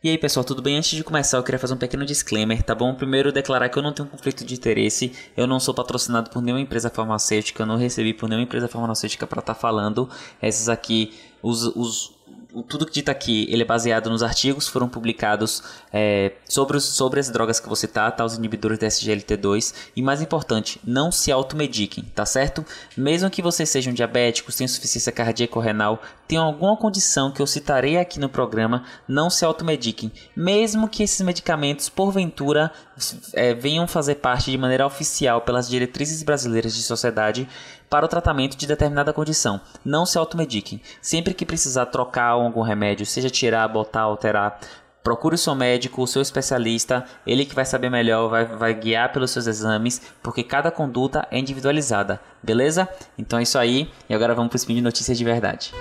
E 0.00 0.08
aí 0.08 0.16
pessoal, 0.16 0.44
tudo 0.44 0.62
bem? 0.62 0.76
Antes 0.76 0.90
de 0.90 1.02
começar, 1.02 1.38
eu 1.38 1.42
queria 1.42 1.58
fazer 1.58 1.74
um 1.74 1.76
pequeno 1.76 2.06
disclaimer, 2.06 2.62
tá 2.62 2.72
bom? 2.72 2.94
Primeiro, 2.94 3.32
declarar 3.32 3.68
que 3.68 3.76
eu 3.76 3.82
não 3.82 3.92
tenho 3.92 4.08
conflito 4.08 4.44
de 4.44 4.54
interesse, 4.54 5.12
eu 5.36 5.44
não 5.44 5.58
sou 5.58 5.74
patrocinado 5.74 6.30
por 6.30 6.40
nenhuma 6.40 6.60
empresa 6.60 6.88
farmacêutica, 6.88 7.64
eu 7.64 7.66
não 7.66 7.76
recebi 7.76 8.14
por 8.14 8.28
nenhuma 8.28 8.44
empresa 8.44 8.68
farmacêutica 8.68 9.26
para 9.26 9.40
estar 9.40 9.54
tá 9.54 9.60
falando. 9.60 10.08
Essas 10.40 10.68
aqui, 10.68 11.18
os, 11.42 11.64
os 11.76 12.18
tudo 12.62 12.86
que 12.86 12.92
dita 12.92 13.12
aqui 13.12 13.46
ele 13.50 13.62
é 13.62 13.64
baseado 13.64 14.08
nos 14.08 14.22
artigos 14.22 14.66
que 14.66 14.72
foram 14.72 14.88
publicados 14.88 15.62
é, 15.92 16.32
sobre, 16.48 16.76
os, 16.76 16.84
sobre 16.84 17.20
as 17.20 17.28
drogas 17.28 17.60
que 17.60 17.68
você 17.68 17.86
tá, 17.86 18.10
tá, 18.10 18.24
os 18.24 18.36
inibidores 18.36 18.78
da 18.78 18.86
SGLT2 18.86 19.74
e 19.94 20.02
mais 20.02 20.22
importante, 20.22 20.80
não 20.84 21.12
se 21.12 21.30
automediquem, 21.30 22.04
tá 22.14 22.24
certo? 22.24 22.64
Mesmo 22.96 23.30
que 23.30 23.42
vocês 23.42 23.68
sejam 23.68 23.92
diabéticos, 23.92 24.56
tenham 24.56 24.66
insuficiência 24.66 25.12
cardíaca 25.12 25.58
ou 25.58 25.64
renal, 25.64 26.02
tenham 26.26 26.44
alguma 26.44 26.76
condição 26.76 27.30
que 27.30 27.40
eu 27.40 27.46
citarei 27.46 27.98
aqui 27.98 28.18
no 28.18 28.28
programa, 28.28 28.84
não 29.06 29.28
se 29.28 29.44
automediquem, 29.44 30.10
mesmo 30.34 30.88
que 30.88 31.02
esses 31.02 31.20
medicamentos 31.20 31.88
porventura 31.88 32.72
é, 33.34 33.54
venham 33.54 33.86
fazer 33.86 34.16
parte 34.16 34.50
de 34.50 34.58
maneira 34.58 34.86
oficial 34.86 35.42
pelas 35.42 35.68
diretrizes 35.68 36.22
brasileiras 36.22 36.74
de 36.74 36.82
sociedade 36.82 37.48
para 37.88 38.06
o 38.06 38.08
tratamento 38.08 38.56
de 38.56 38.66
determinada 38.66 39.12
condição. 39.12 39.60
Não 39.84 40.04
se 40.04 40.18
automediquem. 40.18 40.80
Sempre 41.00 41.34
que 41.34 41.46
precisar 41.46 41.86
trocar 41.86 42.28
algum 42.28 42.62
remédio, 42.62 43.06
seja 43.06 43.30
tirar, 43.30 43.68
botar, 43.68 44.02
alterar, 44.02 44.60
procure 45.02 45.34
o 45.34 45.38
seu 45.38 45.54
médico, 45.54 46.02
o 46.02 46.06
seu 46.06 46.20
especialista, 46.20 47.04
ele 47.26 47.46
que 47.46 47.54
vai 47.54 47.64
saber 47.64 47.90
melhor, 47.90 48.28
vai, 48.28 48.44
vai 48.44 48.74
guiar 48.74 49.12
pelos 49.12 49.30
seus 49.30 49.46
exames, 49.46 50.02
porque 50.22 50.42
cada 50.42 50.70
conduta 50.70 51.26
é 51.30 51.38
individualizada, 51.38 52.20
beleza? 52.42 52.88
Então 53.16 53.38
é 53.38 53.42
isso 53.42 53.58
aí, 53.58 53.90
e 54.08 54.14
agora 54.14 54.34
vamos 54.34 54.50
para 54.50 54.56
o 54.56 54.58
Spin 54.58 54.74
de 54.74 54.82
Notícias 54.82 55.16
de 55.16 55.24
Verdade. 55.24 55.72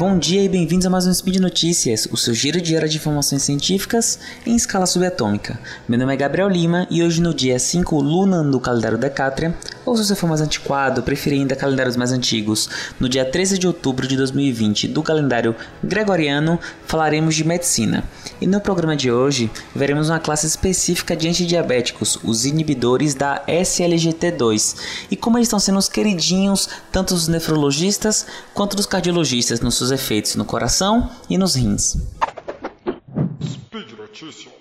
Bom 0.00 0.18
dia 0.18 0.42
e 0.42 0.48
bem-vindos 0.48 0.86
a 0.86 0.88
mais 0.88 1.06
um 1.06 1.12
Speed 1.12 1.36
Notícias, 1.36 2.08
o 2.10 2.16
seu 2.16 2.32
giro 2.32 2.58
diário 2.58 2.88
de 2.88 2.96
informações 2.96 3.42
científicas 3.42 4.18
em 4.46 4.56
escala 4.56 4.86
subatômica. 4.86 5.60
Meu 5.86 5.98
nome 5.98 6.14
é 6.14 6.16
Gabriel 6.16 6.48
Lima 6.48 6.86
e 6.90 7.02
hoje 7.02 7.20
no 7.20 7.34
dia 7.34 7.58
5 7.58 8.00
Luna 8.00 8.42
do 8.42 8.58
calendário 8.58 8.96
Decátria, 8.96 9.54
ou 9.84 9.94
se 9.94 10.06
você 10.06 10.14
for 10.14 10.26
mais 10.26 10.40
antiquado, 10.40 11.02
preferir 11.02 11.40
ainda 11.40 11.54
calendários 11.54 11.96
mais 11.96 12.12
antigos, 12.12 12.70
no 12.98 13.10
dia 13.10 13.26
13 13.26 13.58
de 13.58 13.66
outubro 13.66 14.06
de 14.06 14.16
2020 14.16 14.88
do 14.88 15.02
calendário 15.02 15.54
gregoriano, 15.84 16.58
falaremos 16.86 17.34
de 17.34 17.44
medicina. 17.44 18.02
E 18.40 18.46
no 18.46 18.58
programa 18.58 18.96
de 18.96 19.12
hoje, 19.12 19.50
veremos 19.74 20.08
uma 20.08 20.18
classe 20.18 20.46
específica 20.46 21.14
de 21.14 21.28
antidiabéticos, 21.28 22.18
os 22.24 22.46
inibidores 22.46 23.14
da 23.14 23.44
SLGT2, 23.46 24.76
e 25.10 25.16
como 25.16 25.36
eles 25.36 25.48
estão 25.48 25.60
sendo 25.60 25.78
os 25.78 25.90
queridinhos 25.90 26.70
tanto 26.90 27.12
dos 27.12 27.28
nefrologistas 27.28 28.26
quanto 28.54 28.74
dos 28.74 28.86
cardiologistas 28.86 29.60
nos 29.60 29.76
seus 29.76 29.89
efeitos 29.90 30.36
no 30.36 30.44
coração 30.44 31.10
e 31.28 31.36
nos 31.36 31.54
rins. 31.54 31.96
Speed 33.42 33.92
Notícias. 33.98 34.60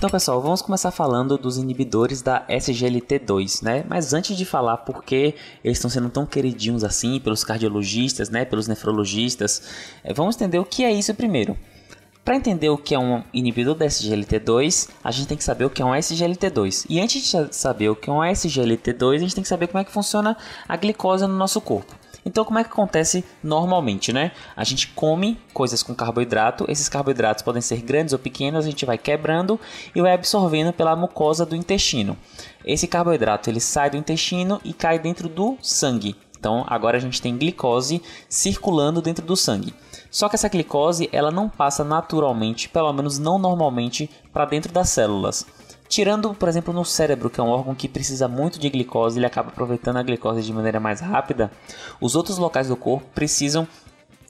Então, 0.00 0.08
pessoal, 0.08 0.40
vamos 0.40 0.62
começar 0.62 0.90
falando 0.90 1.36
dos 1.36 1.58
inibidores 1.58 2.22
da 2.22 2.46
SGLT2, 2.48 3.62
né? 3.62 3.84
Mas 3.86 4.14
antes 4.14 4.34
de 4.34 4.46
falar 4.46 4.78
por 4.78 5.04
que 5.04 5.34
eles 5.62 5.76
estão 5.76 5.90
sendo 5.90 6.08
tão 6.08 6.24
queridinhos 6.24 6.82
assim 6.82 7.20
pelos 7.20 7.44
cardiologistas, 7.44 8.30
né, 8.30 8.46
pelos 8.46 8.66
nefrologistas, 8.66 9.60
eh, 10.02 10.14
vamos 10.14 10.36
entender 10.36 10.58
o 10.58 10.64
que 10.64 10.84
é 10.84 10.90
isso 10.90 11.14
primeiro. 11.14 11.54
Para 12.24 12.36
entender 12.36 12.68
o 12.68 12.76
que 12.76 12.94
é 12.94 12.98
um 12.98 13.24
inibidor 13.32 13.74
da 13.74 13.86
SGLT2, 13.86 14.90
a 15.02 15.10
gente 15.10 15.28
tem 15.28 15.36
que 15.36 15.44
saber 15.44 15.64
o 15.64 15.70
que 15.70 15.80
é 15.80 15.84
um 15.84 15.90
SGLT2. 15.90 16.86
E 16.88 17.00
antes 17.00 17.22
de 17.22 17.54
saber 17.56 17.88
o 17.88 17.96
que 17.96 18.10
é 18.10 18.12
um 18.12 18.20
SGLT2, 18.20 19.14
a 19.14 19.18
gente 19.18 19.34
tem 19.34 19.42
que 19.42 19.48
saber 19.48 19.66
como 19.66 19.80
é 19.80 19.84
que 19.84 19.90
funciona 19.90 20.36
a 20.68 20.76
glicose 20.76 21.26
no 21.26 21.34
nosso 21.34 21.60
corpo. 21.60 21.94
Então, 22.24 22.44
como 22.44 22.58
é 22.58 22.64
que 22.64 22.70
acontece 22.70 23.24
normalmente, 23.42 24.12
né? 24.12 24.32
A 24.54 24.62
gente 24.64 24.88
come 24.88 25.38
coisas 25.54 25.82
com 25.82 25.94
carboidrato, 25.94 26.66
esses 26.68 26.88
carboidratos 26.88 27.42
podem 27.42 27.62
ser 27.62 27.80
grandes 27.80 28.12
ou 28.12 28.18
pequenos, 28.18 28.66
a 28.66 28.70
gente 28.70 28.84
vai 28.84 28.98
quebrando 28.98 29.58
e 29.94 30.02
vai 30.02 30.12
absorvendo 30.12 30.72
pela 30.72 30.94
mucosa 30.94 31.46
do 31.46 31.56
intestino. 31.56 32.16
Esse 32.64 32.86
carboidrato 32.86 33.48
ele 33.48 33.60
sai 33.60 33.90
do 33.90 33.96
intestino 33.96 34.60
e 34.62 34.74
cai 34.74 34.98
dentro 34.98 35.28
do 35.28 35.56
sangue. 35.62 36.14
Então, 36.38 36.64
agora 36.66 36.96
a 36.96 37.00
gente 37.00 37.20
tem 37.20 37.36
glicose 37.36 38.02
circulando 38.28 39.02
dentro 39.02 39.24
do 39.24 39.36
sangue. 39.36 39.74
Só 40.10 40.28
que 40.28 40.34
essa 40.34 40.48
glicose 40.48 41.08
ela 41.12 41.30
não 41.30 41.48
passa 41.48 41.84
naturalmente, 41.84 42.68
pelo 42.68 42.92
menos 42.92 43.18
não 43.18 43.38
normalmente, 43.38 44.10
para 44.32 44.44
dentro 44.44 44.72
das 44.72 44.90
células. 44.90 45.46
Tirando, 45.88 46.34
por 46.34 46.48
exemplo, 46.48 46.72
no 46.72 46.84
cérebro, 46.84 47.28
que 47.28 47.40
é 47.40 47.42
um 47.42 47.48
órgão 47.48 47.74
que 47.74 47.88
precisa 47.88 48.28
muito 48.28 48.60
de 48.60 48.70
glicose, 48.70 49.18
ele 49.18 49.26
acaba 49.26 49.48
aproveitando 49.48 49.96
a 49.96 50.02
glicose 50.02 50.42
de 50.42 50.52
maneira 50.52 50.78
mais 50.78 51.00
rápida. 51.00 51.50
Os 52.00 52.14
outros 52.14 52.38
locais 52.38 52.68
do 52.68 52.76
corpo 52.76 53.06
precisam 53.14 53.66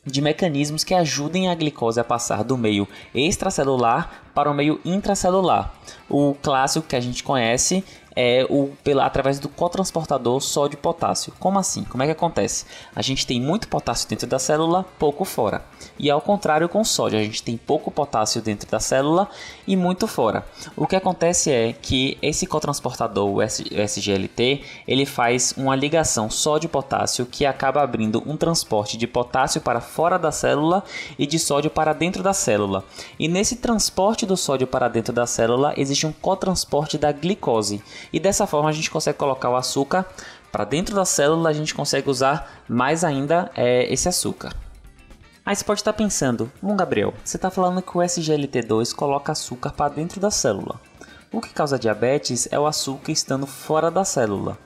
de 0.04 0.22
mecanismos 0.22 0.82
que 0.82 0.94
ajudem 0.94 1.48
a 1.48 1.54
glicose 1.54 2.00
a 2.00 2.04
passar 2.04 2.42
do 2.42 2.56
meio 2.56 2.88
extracelular 3.14 4.22
para 4.34 4.50
o 4.50 4.54
meio 4.54 4.80
intracelular. 4.84 5.74
O 6.08 6.34
clássico 6.42 6.86
que 6.86 6.96
a 6.96 7.00
gente 7.00 7.22
conhece 7.22 7.84
é 8.14 8.46
o 8.48 8.70
pela 8.82 9.06
através 9.06 9.38
do 9.38 9.48
cotransportador 9.48 10.40
sódio 10.40 10.78
potássio. 10.78 11.32
Como 11.38 11.58
assim? 11.58 11.84
Como 11.84 12.02
é 12.02 12.06
que 12.06 12.12
acontece? 12.12 12.64
A 12.94 13.02
gente 13.02 13.26
tem 13.26 13.40
muito 13.40 13.68
potássio 13.68 14.08
dentro 14.08 14.26
da 14.26 14.38
célula, 14.38 14.84
pouco 14.98 15.24
fora. 15.24 15.62
E 15.98 16.10
ao 16.10 16.20
contrário 16.20 16.68
com 16.68 16.80
o 16.80 16.84
sódio, 16.84 17.18
a 17.18 17.22
gente 17.22 17.42
tem 17.42 17.56
pouco 17.56 17.90
potássio 17.90 18.42
dentro 18.42 18.70
da 18.70 18.80
célula 18.80 19.28
e 19.66 19.76
muito 19.76 20.06
fora. 20.06 20.44
O 20.76 20.86
que 20.86 20.96
acontece 20.96 21.50
é 21.50 21.72
que 21.72 22.18
esse 22.20 22.46
cotransportador, 22.46 23.28
o 23.28 23.42
SGLT, 23.42 24.62
ele 24.86 25.06
faz 25.06 25.54
uma 25.56 25.76
ligação 25.76 26.30
sódio-potássio 26.30 27.26
que 27.26 27.46
acaba 27.46 27.82
abrindo 27.82 28.22
um 28.26 28.36
transporte 28.36 28.96
de 28.96 29.06
potássio 29.06 29.60
para 29.60 29.80
fora 29.80 30.18
da 30.18 30.32
célula 30.32 30.82
e 31.18 31.26
de 31.26 31.38
sódio 31.38 31.70
para 31.70 31.92
dentro 31.92 32.22
da 32.22 32.32
célula. 32.32 32.84
E 33.18 33.28
nesse 33.28 33.56
transporte 33.56 34.26
do 34.26 34.36
sódio 34.36 34.66
para 34.66 34.88
dentro 34.88 35.12
da 35.12 35.26
célula 35.26 35.74
existe 35.76 36.06
um 36.06 36.12
cotransporte 36.12 36.98
da 36.98 37.12
glicose 37.12 37.82
e 38.12 38.20
dessa 38.20 38.46
forma 38.46 38.68
a 38.68 38.72
gente 38.72 38.90
consegue 38.90 39.18
colocar 39.18 39.50
o 39.50 39.56
açúcar 39.56 40.06
para 40.50 40.64
dentro 40.64 40.94
da 40.94 41.04
célula, 41.04 41.50
a 41.50 41.52
gente 41.52 41.74
consegue 41.74 42.10
usar 42.10 42.62
mais 42.68 43.04
ainda 43.04 43.50
é, 43.54 43.92
esse 43.92 44.08
açúcar. 44.08 44.52
Aí 45.44 45.56
você 45.56 45.64
pode 45.64 45.80
estar 45.80 45.92
pensando, 45.92 46.50
bom 46.60 46.76
Gabriel, 46.76 47.14
você 47.24 47.36
está 47.36 47.50
falando 47.50 47.82
que 47.82 47.96
o 47.96 48.00
SGLT2 48.00 48.94
coloca 48.94 49.32
açúcar 49.32 49.70
para 49.70 49.94
dentro 49.94 50.20
da 50.20 50.30
célula. 50.30 50.80
O 51.32 51.40
que 51.40 51.50
causa 51.50 51.78
diabetes 51.78 52.48
é 52.50 52.58
o 52.58 52.66
açúcar 52.66 53.12
estando 53.12 53.46
fora 53.46 53.90
da 53.90 54.04
célula. 54.04 54.58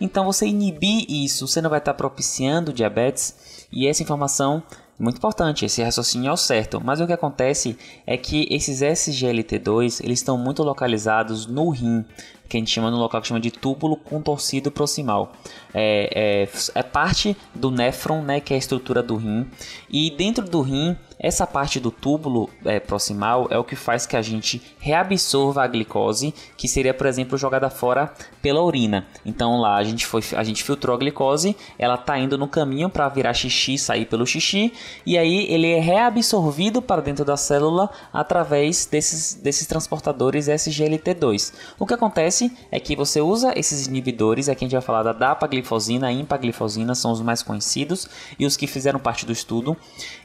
Então 0.00 0.24
você 0.24 0.46
inibir 0.46 1.04
isso, 1.08 1.46
você 1.46 1.60
não 1.60 1.70
vai 1.70 1.78
estar 1.78 1.94
propiciando 1.94 2.72
diabetes 2.72 3.66
e 3.70 3.86
essa 3.86 4.02
informação 4.02 4.62
muito 4.98 5.16
importante, 5.16 5.64
esse 5.64 5.82
raciocínio 5.82 6.28
é 6.28 6.32
o 6.32 6.36
certo, 6.36 6.80
mas 6.80 7.00
o 7.00 7.06
que 7.06 7.12
acontece 7.12 7.76
é 8.06 8.16
que 8.16 8.46
esses 8.50 8.82
SGLT2 8.82 10.04
eles 10.04 10.20
estão 10.20 10.38
muito 10.38 10.62
localizados 10.62 11.46
no 11.46 11.70
rim, 11.70 12.04
que 12.52 12.58
a 12.58 12.60
gente 12.60 12.70
chama 12.70 12.90
no 12.90 12.98
local 12.98 13.22
que 13.22 13.28
chama 13.28 13.40
de 13.40 13.50
túbulo 13.50 13.96
contorcido 13.96 14.70
proximal. 14.70 15.32
É, 15.72 16.44
é, 16.44 16.78
é 16.78 16.82
parte 16.82 17.34
do 17.54 17.70
néfron, 17.70 18.20
né, 18.20 18.40
que 18.40 18.52
é 18.52 18.56
a 18.56 18.58
estrutura 18.58 19.02
do 19.02 19.16
rim, 19.16 19.48
e 19.90 20.10
dentro 20.10 20.44
do 20.44 20.60
rim 20.60 20.94
essa 21.22 21.46
parte 21.46 21.78
do 21.78 21.92
túbulo 21.92 22.50
é, 22.64 22.80
proximal 22.80 23.46
é 23.48 23.56
o 23.56 23.62
que 23.62 23.76
faz 23.76 24.04
que 24.04 24.16
a 24.16 24.22
gente 24.22 24.60
reabsorva 24.80 25.62
a 25.62 25.68
glicose, 25.68 26.34
que 26.56 26.66
seria, 26.66 26.92
por 26.92 27.06
exemplo, 27.06 27.38
jogada 27.38 27.70
fora 27.70 28.12
pela 28.42 28.60
urina. 28.60 29.06
Então 29.24 29.60
lá 29.60 29.76
a 29.76 29.84
gente, 29.84 30.04
foi, 30.04 30.20
a 30.36 30.42
gente 30.42 30.64
filtrou 30.64 30.96
a 30.96 30.98
glicose, 30.98 31.56
ela 31.78 31.94
está 31.94 32.18
indo 32.18 32.36
no 32.36 32.48
caminho 32.48 32.90
para 32.90 33.08
virar 33.08 33.34
xixi, 33.34 33.78
sair 33.78 34.04
pelo 34.06 34.26
xixi, 34.26 34.72
e 35.06 35.16
aí 35.16 35.46
ele 35.48 35.70
é 35.70 35.78
reabsorvido 35.78 36.82
para 36.82 37.00
dentro 37.00 37.24
da 37.24 37.36
célula 37.36 37.88
através 38.12 38.84
desses, 38.86 39.34
desses 39.34 39.64
transportadores 39.68 40.48
SGLT2. 40.48 41.52
O 41.78 41.86
que 41.86 41.94
acontece 41.94 42.41
é 42.70 42.80
que 42.80 42.96
você 42.96 43.20
usa 43.20 43.52
esses 43.56 43.86
inibidores, 43.86 44.48
aqui 44.48 44.64
a 44.64 44.66
gente 44.66 44.72
vai 44.72 44.82
falar 44.82 45.02
da 45.02 45.12
dapaglifosina, 45.12 46.06
a 46.06 46.12
impaglifosina, 46.12 46.94
são 46.94 47.12
os 47.12 47.20
mais 47.20 47.42
conhecidos 47.42 48.08
e 48.38 48.46
os 48.46 48.56
que 48.56 48.66
fizeram 48.66 48.98
parte 48.98 49.26
do 49.26 49.32
estudo, 49.32 49.76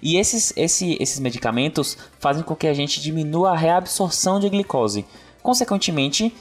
e 0.01 0.17
esses, 0.17 0.53
esses 0.55 0.97
esses 0.99 1.19
medicamentos 1.19 1.97
fazem 2.19 2.43
com 2.43 2.55
que 2.55 2.67
a 2.67 2.73
gente 2.73 3.01
diminua 3.01 3.51
a 3.51 3.57
reabsorção 3.57 4.39
de 4.39 4.49
glicose, 4.49 5.05
consequentemente 5.43 6.33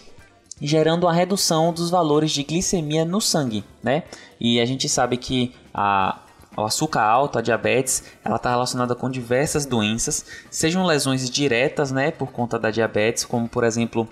gerando 0.60 1.06
a 1.06 1.12
redução 1.12 1.72
dos 1.72 1.90
valores 1.90 2.30
de 2.30 2.42
glicemia 2.42 3.04
no 3.04 3.20
sangue, 3.20 3.64
né? 3.82 4.04
E 4.40 4.60
a 4.60 4.64
gente 4.64 4.88
sabe 4.88 5.16
que 5.16 5.54
a 5.74 6.20
o 6.56 6.62
açúcar 6.62 7.02
alto, 7.02 7.38
a 7.38 7.42
diabetes, 7.42 8.02
ela 8.24 8.36
está 8.36 8.50
relacionada 8.50 8.94
com 8.94 9.10
diversas 9.10 9.66
doenças, 9.66 10.24
sejam 10.50 10.86
lesões 10.86 11.28
diretas, 11.28 11.92
né, 11.92 12.10
por 12.10 12.32
conta 12.32 12.58
da 12.58 12.70
diabetes, 12.70 13.24
como 13.24 13.46
por 13.46 13.62
exemplo 13.62 14.08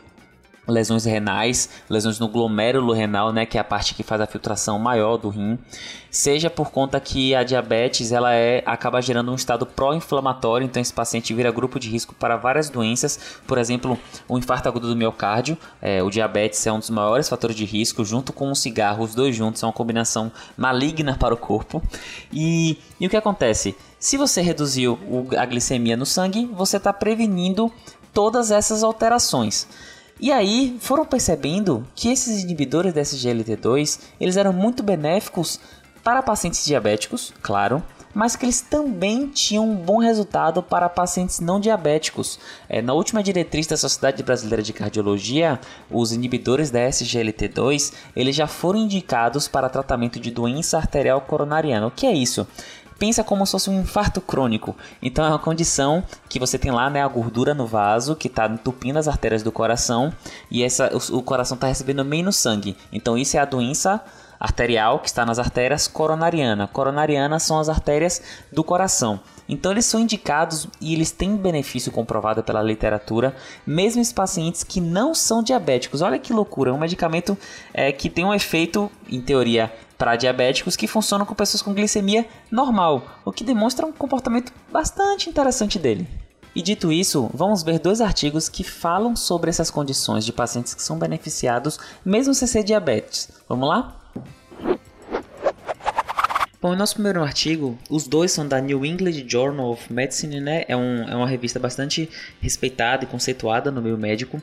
lesões 0.67 1.05
renais, 1.05 1.69
lesões 1.89 2.19
no 2.19 2.29
glomérulo 2.29 2.93
renal, 2.93 3.33
né, 3.33 3.45
que 3.45 3.59
é 3.59 3.61
a 3.61 3.65
parte 3.65 3.95
que 3.95 4.03
faz 4.03 4.21
a 4.21 4.27
filtração 4.27 4.79
maior 4.79 5.17
do 5.17 5.29
rim, 5.29 5.59
seja 6.11 6.49
por 6.49 6.71
conta 6.71 6.99
que 7.01 7.35
a 7.35 7.43
diabetes 7.43 8.13
ela 8.13 8.33
é 8.33 8.63
acaba 8.65 9.03
gerando 9.03 9.31
um 9.31 9.35
estado 9.35 9.67
pró-inflamatório, 9.67 10.65
então 10.65 10.81
esse 10.81 10.93
paciente 10.93 11.35
vira 11.35 11.51
grupo 11.51 11.79
de 11.79 11.89
risco 11.89 12.15
para 12.15 12.37
várias 12.37 12.71
doenças, 12.71 13.19
por 13.47 13.59
exemplo, 13.59 13.99
o 14.29 14.39
infarto 14.39 14.69
agudo 14.69 14.89
do 14.89 14.97
miocárdio, 14.97 15.59
é, 15.83 16.03
o 16.03 16.11
diabetes 16.11 16.67
é 16.67 16.73
um 16.73 16.79
dos 16.79 16.91
maiores 16.91 17.29
fatores 17.29 17.57
de 17.57 17.65
risco, 17.65 18.05
junto 18.05 18.33
com 18.33 18.51
o 18.51 18.57
cigarro, 18.57 19.05
os 19.05 19.15
dois 19.15 19.35
juntos 19.35 19.61
são 19.61 19.69
uma 19.69 19.75
combinação 19.75 20.31
maligna 20.57 21.17
para 21.19 21.35
o 21.35 21.37
corpo. 21.37 21.83
E, 22.33 22.79
e 22.99 23.07
o 23.07 23.11
que 23.11 23.17
acontece? 23.17 23.77
Se 23.99 24.17
você 24.17 24.41
reduziu 24.41 24.99
a 25.37 25.47
glicemia 25.47 25.97
no 25.97 26.07
sangue, 26.07 26.47
você 26.47 26.77
está 26.77 26.93
prevenindo 26.93 27.73
todas 28.13 28.51
essas 28.51 28.83
alterações. 28.83 29.67
E 30.25 30.33
aí 30.33 30.79
foram 30.81 31.05
percebendo 31.05 31.87
que 31.95 32.09
esses 32.09 32.43
inibidores 32.43 32.95
da 32.95 33.03
SGLT2 33.03 34.01
eles 34.19 34.39
eram 34.39 34.55
muito 34.55 34.83
benéficos 34.83 35.61
para 36.03 36.23
pacientes 36.23 36.65
diabéticos, 36.65 37.31
claro, 37.43 37.83
mas 38.15 38.35
que 38.35 38.47
eles 38.47 38.63
também 38.63 39.29
tinham 39.29 39.69
um 39.69 39.77
bom 39.77 39.99
resultado 39.99 40.63
para 40.63 40.89
pacientes 40.89 41.41
não 41.41 41.61
diabéticos. 41.61 42.39
É, 42.71 42.81
na 42.81 42.95
última 42.95 43.23
diretriz 43.23 43.67
da 43.67 43.77
Sociedade 43.77 44.23
Brasileira 44.23 44.63
de 44.63 44.73
Cardiologia, 44.73 45.61
os 45.91 46.11
inibidores 46.11 46.71
da 46.71 46.81
SGLT2 46.89 47.93
eles 48.17 48.35
já 48.35 48.47
foram 48.47 48.79
indicados 48.79 49.47
para 49.47 49.69
tratamento 49.69 50.19
de 50.19 50.31
doença 50.31 50.79
arterial 50.79 51.21
coronariana. 51.21 51.89
O 51.89 51.91
que 51.91 52.07
é 52.07 52.15
isso? 52.15 52.47
Pensa 52.99 53.25
como 53.25 53.45
se 53.45 53.53
fosse 53.53 53.71
um 53.71 53.81
infarto 53.81 54.21
crônico. 54.21 54.77
Então 55.03 55.25
é 55.25 55.29
uma 55.29 55.39
condição 55.39 56.03
que 56.29 56.39
você 56.39 56.59
tem 56.59 56.71
lá, 56.71 56.89
né, 56.91 57.03
a 57.03 57.09
gordura 57.09 57.55
no 57.55 57.67
vaso 57.67 58.17
que 58.17 58.29
está 58.29 58.47
entupindo 58.47 58.99
as 58.99 59.09
artérias 59.09 59.43
do 59.43 59.53
coração 59.53 60.13
e 60.51 60.63
essa, 60.63 60.91
o, 60.95 61.19
o 61.19 61.23
coração 61.23 61.55
está 61.55 61.67
recebendo 61.67 62.05
menos 62.05 62.37
sangue. 62.37 62.77
Então 62.93 63.17
isso 63.17 63.37
é 63.37 63.41
a 63.41 63.45
doença 63.45 64.03
arterial 64.39 64.99
que 64.99 65.09
está 65.09 65.25
nas 65.25 65.39
artérias 65.39 65.89
coronariana. 65.89 66.67
Coronariana 66.67 67.39
são 67.39 67.59
as 67.59 67.69
artérias 67.69 68.21
do 68.53 68.63
coração. 68.63 69.21
Então 69.49 69.73
eles 69.73 69.85
são 69.87 70.01
indicados 70.01 70.69
e 70.81 70.95
eles 70.95 71.11
têm 71.11 71.37
benefício 71.37 71.93
comprovado 71.93 72.43
pela 72.43 72.63
literatura, 72.63 73.35
mesmo 73.67 74.01
em 74.01 74.13
pacientes 74.13 74.63
que 74.63 74.81
não 74.81 75.15
são 75.15 75.43
diabéticos. 75.43 76.03
Olha 76.03 76.19
que 76.19 76.33
loucura, 76.33 76.73
um 76.73 76.79
medicamento 76.79 77.37
é, 77.73 77.93
que 77.93 78.09
tem 78.09 78.25
um 78.25 78.35
efeito, 78.35 78.91
em 79.09 79.21
teoria, 79.21 79.73
para 79.97 80.17
diabéticos 80.17 80.77
que 80.77 80.87
funcionam 80.87 81.27
com 81.27 81.35
pessoas 81.35 81.63
com 81.63 81.75
glicemia 81.75 82.27
normal, 82.51 83.21
o 83.25 83.33
que 83.33 83.45
demonstra 83.45 83.87
um 83.87 83.93
comportamento 83.93 84.53
bastante 84.73 85.29
interessante 85.29 85.79
dele. 85.79 86.09
E 86.55 86.63
dito 86.63 86.93
isso, 86.93 87.29
vamos 87.35 87.65
ver 87.65 87.81
dois 87.81 88.01
artigos 88.01 88.49
que 88.49 88.63
falam 88.63 89.17
sobre 89.17 89.51
essas 89.51 89.71
condições 89.71 90.25
de 90.25 90.33
pacientes 90.33 90.73
que 90.73 90.83
são 90.83 90.99
beneficiados 90.99 91.79
mesmo 92.05 92.33
sem 92.33 92.47
ser 92.47 92.63
diabetes. 92.63 93.29
Vamos 93.49 93.69
lá? 93.69 94.01
Bom, 96.65 96.71
o 96.71 96.77
nosso 96.77 96.95
primeiro 96.95 97.23
artigo, 97.23 97.77
os 97.91 98.07
dois 98.07 98.33
são 98.33 98.49
da 98.49 98.59
New 98.59 98.87
England 98.87 99.29
Journal 99.29 99.71
of 99.73 99.93
Medicine, 99.93 100.41
né? 100.41 100.65
É, 100.67 100.75
um, 100.75 101.07
é 101.07 101.15
uma 101.15 101.27
revista 101.27 101.61
bastante 101.61 102.09
respeitada 102.41 103.05
e 103.05 103.07
conceituada 103.07 103.71
no 103.71 103.83
meio 103.83 103.99
médico. 103.99 104.41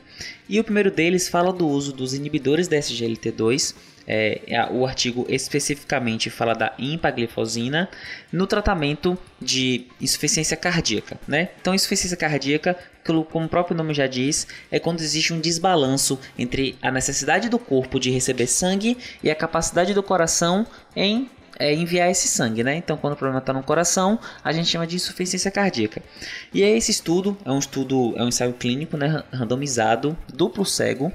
E 0.48 0.60
o 0.60 0.62
primeiro 0.62 0.88
deles 0.88 1.28
fala 1.28 1.52
do 1.52 1.66
uso 1.66 1.92
dos 1.92 2.14
inibidores 2.14 2.68
da 2.68 2.76
SGLT2 2.76 3.74
é, 4.06 4.40
é, 4.46 4.66
o 4.70 4.86
artigo 4.86 5.26
especificamente 5.28 6.30
fala 6.30 6.54
da 6.54 6.72
empaglifosina 6.78 7.88
no 8.32 8.46
tratamento 8.46 9.16
de 9.40 9.86
insuficiência 10.00 10.56
cardíaca, 10.56 11.18
né? 11.26 11.50
Então, 11.60 11.74
insuficiência 11.74 12.16
cardíaca, 12.16 12.76
como 13.04 13.46
o 13.46 13.48
próprio 13.48 13.76
nome 13.76 13.94
já 13.94 14.06
diz, 14.06 14.46
é 14.70 14.78
quando 14.78 15.00
existe 15.00 15.32
um 15.32 15.40
desbalanço 15.40 16.18
entre 16.38 16.76
a 16.80 16.90
necessidade 16.90 17.48
do 17.48 17.58
corpo 17.58 17.98
de 17.98 18.10
receber 18.10 18.46
sangue 18.46 18.96
e 19.22 19.30
a 19.30 19.34
capacidade 19.34 19.94
do 19.94 20.02
coração 20.02 20.66
em 20.94 21.28
é, 21.58 21.72
enviar 21.74 22.10
esse 22.10 22.28
sangue, 22.28 22.64
né? 22.64 22.76
Então, 22.76 22.96
quando 22.96 23.12
o 23.12 23.16
problema 23.16 23.38
está 23.38 23.52
no 23.52 23.62
coração, 23.62 24.18
a 24.42 24.52
gente 24.52 24.68
chama 24.68 24.86
de 24.86 24.96
insuficiência 24.96 25.50
cardíaca. 25.50 26.02
E 26.52 26.62
aí, 26.62 26.76
esse 26.76 26.90
estudo 26.90 27.36
é 27.44 27.50
um 27.50 27.58
estudo, 27.58 28.14
é 28.16 28.22
um 28.24 28.28
ensaio 28.28 28.52
clínico, 28.54 28.96
né, 28.96 29.22
randomizado, 29.32 30.16
duplo 30.32 30.64
cego, 30.64 31.12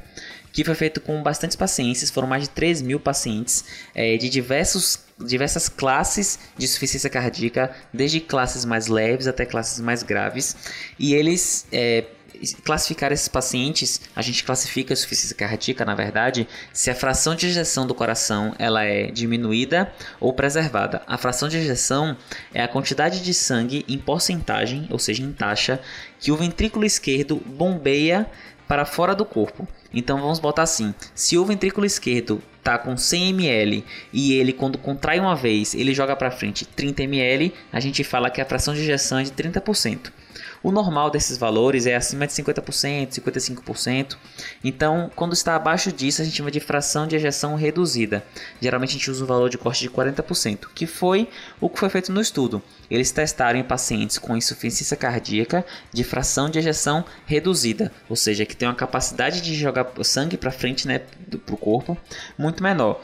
que 0.58 0.64
foi 0.64 0.74
feito 0.74 1.00
com 1.00 1.22
bastantes 1.22 1.56
pacientes, 1.56 2.10
foram 2.10 2.28
mais 2.28 2.42
de 2.42 2.50
3 2.50 2.82
mil 2.82 3.00
pacientes 3.00 3.64
é, 3.94 4.18
de 4.18 4.28
diversos, 4.28 4.98
diversas 5.24 5.70
classes 5.70 6.40
de 6.58 6.66
insuficiência 6.66 7.12
cardíaca, 7.12 7.76
desde 7.94 8.20
classes 8.20 8.66
mais 8.66 8.88
leves 8.88 9.28
até 9.28 9.46
classes 9.46 9.80
mais 9.80 10.02
graves, 10.02 10.56
e 10.98 11.14
eles 11.14 11.68
é, 11.72 12.06
classificar 12.64 13.12
esses 13.12 13.28
pacientes, 13.28 14.02
a 14.16 14.22
gente 14.24 14.44
classifica 14.44 14.94
a 14.94 14.96
insuficiência 14.96 15.36
cardíaca, 15.36 15.86
na 15.86 15.94
verdade, 15.94 16.48
se 16.74 16.90
a 16.90 16.96
fração 16.96 17.36
de 17.36 17.46
ejeção 17.46 17.86
do 17.86 17.94
coração 17.94 18.56
ela 18.58 18.84
é 18.84 19.12
diminuída 19.12 19.94
ou 20.20 20.34
preservada. 20.34 21.04
A 21.06 21.20
fração 21.20 21.48
de 21.48 21.58
ejeção 21.58 22.18
é 22.52 22.64
a 22.64 22.68
quantidade 22.68 23.24
de 23.24 23.32
sangue 23.32 23.86
em 23.88 24.00
porcentagem, 24.00 24.88
ou 24.90 24.98
seja, 24.98 25.22
em 25.22 25.32
taxa, 25.32 25.80
que 26.20 26.32
o 26.32 26.36
ventrículo 26.36 26.84
esquerdo 26.84 27.36
bombeia 27.46 28.26
para 28.68 28.86
fora 28.86 29.16
do 29.16 29.26
corpo. 29.26 29.68
Então 29.94 30.20
vamos 30.20 30.40
botar 30.40 30.64
assim: 30.64 30.94
se 31.16 31.38
o 31.38 31.46
ventrículo 31.46 31.86
esquerdo 31.86 32.42
tá 32.64 32.78
com 32.78 32.98
100 32.98 33.30
ml 33.30 33.86
e 34.12 34.34
ele 34.34 34.52
quando 34.52 34.78
contrai 34.78 35.20
uma 35.20 35.36
vez, 35.36 35.74
ele 35.74 35.94
joga 35.94 36.16
para 36.16 36.30
frente 36.30 36.66
30 36.66 37.04
ml, 37.04 37.54
a 37.72 37.80
gente 37.80 38.04
fala 38.04 38.30
que 38.30 38.42
a 38.42 38.46
fração 38.46 38.74
de 38.74 38.82
ejeção 38.82 39.20
é 39.20 39.24
de 39.24 39.32
30%. 39.32 40.12
O 40.64 40.72
normal 40.72 41.10
desses 41.10 41.38
valores 41.38 41.86
é 41.86 41.96
acima 41.96 42.26
de 42.26 42.34
50%, 42.34 43.10
55%. 43.10 44.18
Então, 44.64 45.12
quando 45.16 45.34
está 45.34 45.56
abaixo 45.56 45.92
disso, 45.92 46.22
a 46.22 46.26
gente 46.26 46.38
chama 46.38 46.52
de 46.52 46.60
fração 46.60 47.08
de 47.08 47.16
ejeção 47.16 47.56
reduzida. 47.56 48.24
Geralmente 48.62 48.92
a 48.92 48.94
gente 48.94 49.12
usa 49.12 49.24
o 49.24 49.28
valor 49.28 49.50
de 49.50 49.58
corte 49.58 49.82
de 49.82 49.90
40%, 49.90 50.68
que 50.74 50.86
foi 50.86 51.30
o 51.62 51.70
que 51.70 51.80
foi 51.80 51.90
feito 51.90 52.12
no 52.12 52.22
estudo. 52.22 52.62
Eles 52.90 53.12
testaram 53.12 53.60
em 53.60 53.64
pacientes 53.64 54.18
com 54.18 54.36
insuficiência 54.36 54.98
cardíaca 54.98 55.66
de 55.94 56.04
fração 56.04 56.50
de 56.50 56.60
ejeção 56.60 57.06
reduzida, 57.26 57.92
ou 58.10 58.16
seja, 58.16 58.46
que 58.46 58.56
tem 58.56 58.68
uma 58.68 58.76
capacidade 58.76 59.42
de 59.42 59.54
jogar 59.54 59.88
sangue 60.04 60.38
para 60.38 60.52
frente, 60.52 60.88
né, 60.88 61.00
para 61.46 61.56
o 61.56 61.58
corpo, 61.58 61.98
muito 62.38 62.64
menor. 62.64 63.02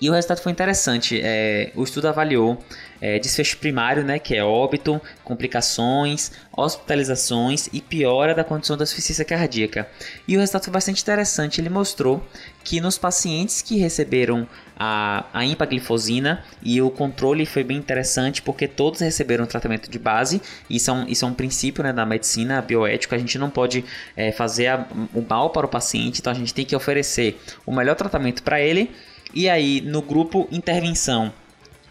E 0.00 0.10
o 0.10 0.12
resultado 0.12 0.40
foi 0.40 0.52
interessante. 0.52 1.20
É, 1.22 1.70
o 1.74 1.82
estudo 1.82 2.08
avaliou 2.08 2.58
é, 3.00 3.18
desfecho 3.18 3.58
primário, 3.58 4.02
né, 4.02 4.18
que 4.18 4.34
é 4.34 4.42
óbito, 4.42 5.00
complicações, 5.22 6.32
hospitalizações 6.56 7.68
e 7.72 7.80
piora 7.80 8.34
da 8.34 8.42
condição 8.42 8.76
da 8.76 8.84
insuficiência 8.84 9.24
cardíaca. 9.24 9.88
E 10.26 10.36
o 10.36 10.40
resultado 10.40 10.64
foi 10.64 10.72
bastante 10.72 11.02
interessante. 11.02 11.60
Ele 11.60 11.68
mostrou 11.68 12.24
que 12.62 12.80
nos 12.80 12.96
pacientes 12.96 13.60
que 13.60 13.76
receberam 13.76 14.48
a, 14.76 15.26
a 15.32 15.44
empaglifosina 15.44 16.42
e 16.62 16.80
o 16.80 16.90
controle 16.90 17.44
foi 17.46 17.62
bem 17.62 17.76
interessante 17.76 18.40
porque 18.42 18.66
todos 18.66 19.00
receberam 19.00 19.46
tratamento 19.46 19.90
de 19.90 19.98
base. 19.98 20.40
Isso 20.68 20.90
é 20.90 20.92
um, 20.94 21.06
isso 21.06 21.24
é 21.24 21.28
um 21.28 21.34
princípio 21.34 21.84
né, 21.84 21.92
da 21.92 22.06
medicina 22.06 22.60
bioética. 22.62 23.16
A 23.16 23.18
gente 23.18 23.38
não 23.38 23.50
pode 23.50 23.84
é, 24.16 24.32
fazer 24.32 24.68
a, 24.68 24.86
o 25.12 25.24
mal 25.28 25.50
para 25.50 25.66
o 25.66 25.68
paciente, 25.68 26.20
então 26.20 26.32
a 26.32 26.36
gente 26.36 26.54
tem 26.54 26.64
que 26.64 26.74
oferecer 26.74 27.38
o 27.66 27.74
melhor 27.74 27.96
tratamento 27.96 28.42
para 28.42 28.60
ele 28.60 28.90
e 29.34 29.48
aí, 29.48 29.80
no 29.80 30.00
grupo 30.00 30.46
intervenção, 30.50 31.32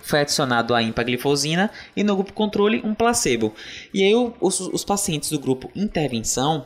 foi 0.03 0.19
adicionado 0.19 0.75
a 0.75 0.83
empaglifosina 0.83 1.71
e 1.95 2.03
no 2.03 2.15
grupo 2.15 2.33
controle 2.33 2.81
um 2.83 2.93
placebo. 2.93 3.53
E 3.93 4.03
aí 4.03 4.13
os, 4.39 4.59
os, 4.59 4.83
pacientes 4.83 5.29
do 5.29 5.39
grupo 5.39 5.71
intervenção, 5.73 6.65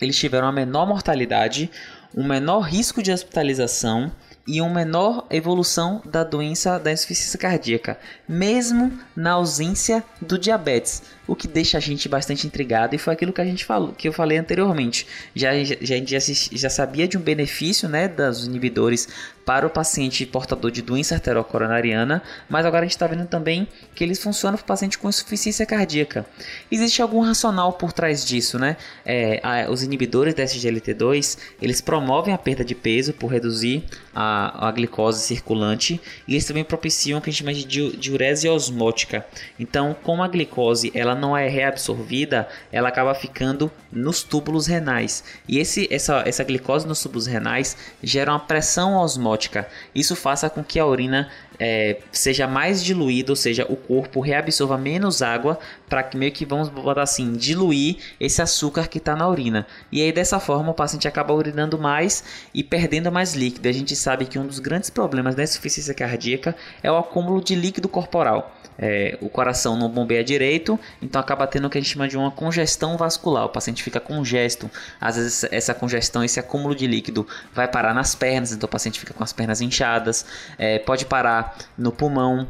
eles 0.00 0.16
tiveram 0.16 0.46
a 0.46 0.52
menor 0.52 0.86
mortalidade, 0.86 1.70
um 2.16 2.26
menor 2.26 2.60
risco 2.60 3.02
de 3.02 3.12
hospitalização 3.12 4.10
e 4.46 4.60
uma 4.60 4.70
menor 4.70 5.26
evolução 5.30 6.00
da 6.04 6.24
doença 6.24 6.78
da 6.78 6.92
insuficiência 6.92 7.38
cardíaca, 7.38 7.98
mesmo 8.28 8.98
na 9.14 9.32
ausência 9.32 10.02
do 10.20 10.38
diabetes 10.38 11.02
o 11.30 11.36
que 11.36 11.46
deixa 11.46 11.78
a 11.78 11.80
gente 11.80 12.08
bastante 12.08 12.44
intrigado 12.44 12.92
e 12.96 12.98
foi 12.98 13.12
aquilo 13.12 13.32
que 13.32 13.40
a 13.40 13.44
gente 13.44 13.64
falou, 13.64 13.92
que 13.92 14.08
eu 14.08 14.12
falei 14.12 14.36
anteriormente. 14.36 15.06
Já, 15.32 15.52
já, 15.62 15.76
já, 15.80 16.18
já 16.18 16.68
sabia 16.68 17.06
de 17.06 17.16
um 17.16 17.20
benefício 17.20 17.88
né, 17.88 18.08
dos 18.08 18.46
inibidores 18.46 19.06
para 19.44 19.66
o 19.66 19.70
paciente 19.70 20.24
portador 20.26 20.70
de 20.70 20.82
doença 20.82 21.14
arteriocoronariana, 21.14 22.22
mas 22.48 22.66
agora 22.66 22.82
a 22.82 22.86
gente 22.86 22.96
está 22.96 23.06
vendo 23.06 23.26
também 23.26 23.66
que 23.94 24.04
eles 24.04 24.22
funcionam 24.22 24.56
para 24.56 24.64
o 24.64 24.66
paciente 24.66 24.98
com 24.98 25.08
insuficiência 25.08 25.64
cardíaca. 25.66 26.26
Existe 26.70 27.02
algum 27.02 27.20
racional 27.20 27.72
por 27.72 27.92
trás 27.92 28.24
disso, 28.24 28.58
né? 28.58 28.76
É, 29.04 29.40
a, 29.42 29.70
os 29.70 29.82
inibidores 29.82 30.34
da 30.34 30.44
SGLT2 30.44 31.38
eles 31.60 31.80
promovem 31.80 32.32
a 32.32 32.38
perda 32.38 32.64
de 32.64 32.74
peso 32.74 33.12
por 33.12 33.28
reduzir 33.28 33.84
a, 34.14 34.68
a 34.68 34.72
glicose 34.72 35.22
circulante 35.22 36.00
e 36.28 36.34
eles 36.34 36.44
também 36.44 36.62
propiciam 36.64 37.18
o 37.18 37.22
que 37.22 37.30
a 37.30 37.32
gente 37.32 37.40
chama 37.40 37.54
de 37.54 37.96
diurese 37.96 38.48
osmótica. 38.48 39.26
Então, 39.58 39.96
como 40.02 40.22
a 40.22 40.28
glicose 40.28 40.92
ela 40.94 41.14
não 41.20 41.36
é 41.36 41.48
reabsorvida, 41.48 42.48
ela 42.72 42.88
acaba 42.88 43.14
ficando 43.14 43.70
nos 43.92 44.22
túbulos 44.22 44.66
renais. 44.66 45.22
E 45.46 45.58
esse, 45.58 45.86
essa, 45.90 46.24
essa 46.26 46.42
glicose 46.42 46.86
nos 46.86 47.02
túbulos 47.02 47.26
renais 47.26 47.76
gera 48.02 48.32
uma 48.32 48.40
pressão 48.40 48.96
osmótica. 48.96 49.68
Isso 49.94 50.16
faça 50.16 50.50
com 50.50 50.64
que 50.64 50.80
a 50.80 50.86
urina 50.86 51.28
é, 51.60 51.98
seja 52.10 52.46
mais 52.46 52.82
diluído, 52.82 53.32
ou 53.32 53.36
seja, 53.36 53.66
o 53.68 53.76
corpo 53.76 54.20
reabsorva 54.20 54.78
menos 54.78 55.20
água 55.20 55.58
para 55.88 56.02
que 56.02 56.16
meio 56.16 56.32
que 56.32 56.46
vamos 56.46 56.70
botar 56.70 57.02
assim, 57.02 57.34
diluir 57.34 57.98
esse 58.18 58.40
açúcar 58.40 58.88
que 58.88 58.96
está 58.96 59.14
na 59.14 59.28
urina. 59.28 59.66
E 59.92 60.00
aí 60.00 60.10
dessa 60.10 60.40
forma 60.40 60.70
o 60.70 60.74
paciente 60.74 61.06
acaba 61.06 61.34
urinando 61.34 61.78
mais 61.78 62.24
e 62.54 62.64
perdendo 62.64 63.12
mais 63.12 63.34
líquido. 63.34 63.68
A 63.68 63.72
gente 63.72 63.94
sabe 63.94 64.24
que 64.24 64.38
um 64.38 64.46
dos 64.46 64.58
grandes 64.58 64.88
problemas 64.88 65.34
da 65.34 65.42
insuficiência 65.42 65.92
cardíaca 65.92 66.56
é 66.82 66.90
o 66.90 66.96
acúmulo 66.96 67.42
de 67.42 67.54
líquido 67.54 67.88
corporal. 67.88 68.56
É, 68.82 69.18
o 69.20 69.28
coração 69.28 69.76
não 69.76 69.90
bombeia 69.90 70.24
direito, 70.24 70.80
então 71.02 71.20
acaba 71.20 71.46
tendo 71.46 71.66
o 71.66 71.70
que 71.70 71.76
a 71.76 71.80
gente 71.82 71.92
chama 71.92 72.08
de 72.08 72.16
uma 72.16 72.30
congestão 72.30 72.96
vascular. 72.96 73.44
O 73.44 73.50
paciente 73.50 73.82
fica 73.82 74.00
congesto, 74.00 74.70
às 74.98 75.16
vezes 75.16 75.44
essa 75.50 75.74
congestão, 75.74 76.24
esse 76.24 76.40
acúmulo 76.40 76.74
de 76.74 76.86
líquido 76.86 77.26
vai 77.52 77.68
parar 77.68 77.92
nas 77.92 78.14
pernas, 78.14 78.52
então 78.52 78.66
o 78.66 78.70
paciente 78.70 78.98
fica 78.98 79.12
com 79.12 79.22
as 79.22 79.34
pernas 79.34 79.60
inchadas, 79.60 80.24
é, 80.56 80.78
pode 80.78 81.04
parar 81.04 81.49
no 81.76 81.92
pulmão, 81.92 82.46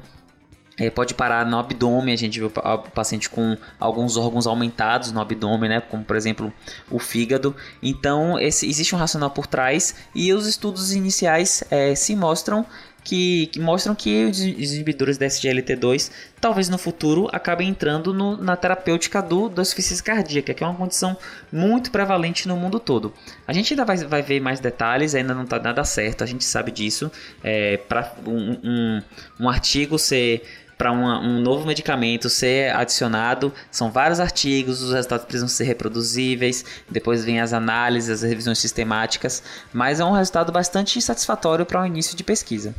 é, 0.81 0.89
pode 0.89 1.13
parar 1.13 1.45
no 1.45 1.59
abdômen, 1.59 2.15
a 2.15 2.17
gente 2.17 2.41
vê 2.41 2.47
o 2.47 2.51
paciente 2.51 3.29
com 3.29 3.55
alguns 3.79 4.17
órgãos 4.17 4.47
aumentados 4.47 5.13
no 5.13 5.21
abdômen, 5.21 5.69
né, 5.69 5.81
como 5.81 6.03
por 6.03 6.17
exemplo 6.17 6.51
o 6.91 6.99
fígado. 6.99 7.55
Então 7.83 8.39
esse, 8.39 8.67
existe 8.67 8.95
um 8.95 8.99
racional 8.99 9.31
por 9.31 9.47
trás 9.47 9.95
e 10.15 10.33
os 10.33 10.47
estudos 10.47 10.93
iniciais 10.93 11.63
é, 11.71 11.95
se 11.95 12.17
mostram 12.17 12.65
que, 13.05 13.47
que, 13.47 13.61
mostram 13.61 13.95
que 13.95 14.25
os 14.25 14.41
inibidores 14.41 15.19
da 15.19 15.27
SGLT2 15.27 16.11
talvez 16.41 16.69
no 16.69 16.79
futuro 16.79 17.29
acabem 17.33 17.69
entrando 17.69 18.13
no, 18.15 18.37
na 18.37 18.57
terapêutica 18.57 19.21
do, 19.21 19.49
da 19.49 19.63
insuficiência 19.63 20.05
cardíaca, 20.05 20.55
que 20.55 20.63
é 20.63 20.67
uma 20.67 20.77
condição 20.77 21.17
muito 21.53 21.91
prevalente 21.91 22.49
no 22.49 22.57
mundo 22.57 22.79
todo. 22.79 23.13
A 23.47 23.53
gente 23.53 23.73
ainda 23.73 23.85
vai, 23.85 23.97
vai 23.99 24.23
ver 24.23 24.41
mais 24.41 24.61
detalhes, 24.61 25.15
ainda 25.15 25.35
não 25.35 25.45
está 25.45 25.59
nada 25.59 25.85
certo, 25.85 26.25
a 26.25 26.27
gente 26.27 26.45
sabe 26.45 26.71
disso. 26.71 27.11
É, 27.43 27.77
Para 27.77 28.13
um, 28.27 28.59
um, 28.63 29.03
um 29.41 29.49
artigo 29.49 29.99
ser 29.99 30.43
para 30.81 30.93
um 30.93 31.43
novo 31.43 31.67
medicamento 31.67 32.31
ser 32.31 32.75
adicionado. 32.75 33.53
São 33.71 33.91
vários 33.91 34.19
artigos, 34.19 34.81
os 34.81 34.95
resultados 34.95 35.27
precisam 35.27 35.47
ser 35.47 35.65
reproduzíveis, 35.65 36.65
depois 36.89 37.23
vem 37.23 37.39
as 37.39 37.53
análises, 37.53 38.09
as 38.09 38.23
revisões 38.23 38.59
sistemáticas, 38.59 39.43
mas 39.75 40.01
é 40.01 40.05
um 40.07 40.13
resultado 40.13 40.51
bastante 40.51 40.99
satisfatório 41.03 41.67
para 41.67 41.83
o 41.83 41.87
início 41.87 42.17
de 42.17 42.25
pesquisa. 42.25 42.75